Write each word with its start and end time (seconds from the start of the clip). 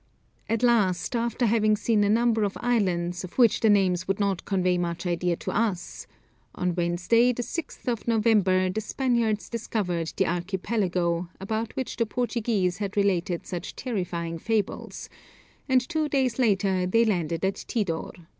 At 0.49 0.63
last, 0.63 1.15
after 1.15 1.45
having 1.45 1.75
seen 1.77 2.03
a 2.03 2.09
number 2.09 2.41
of 2.43 2.57
islands, 2.59 3.23
of 3.23 3.37
which 3.37 3.59
the 3.59 3.69
names 3.69 4.07
would 4.07 4.19
not 4.19 4.45
convey 4.45 4.79
much 4.79 5.05
idea 5.05 5.35
to 5.35 5.51
us, 5.51 6.07
on 6.55 6.73
Wednesday, 6.73 7.31
the 7.33 7.43
6th 7.43 7.87
of 7.87 8.07
November 8.07 8.67
the 8.71 8.81
Spaniards 8.81 9.47
discovered 9.47 10.11
the 10.17 10.25
Archipelago, 10.25 11.29
about 11.39 11.75
which 11.75 11.97
the 11.97 12.07
Portuguese 12.07 12.79
had 12.79 12.97
related 12.97 13.45
such 13.45 13.75
terrifying 13.75 14.39
fables, 14.39 15.07
and 15.69 15.87
two 15.87 16.09
days 16.09 16.39
later 16.39 16.87
they 16.87 17.05
landed 17.05 17.45
at 17.45 17.63
Tidor. 17.67 18.11